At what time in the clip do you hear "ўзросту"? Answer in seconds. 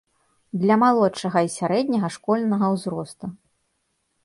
2.77-3.25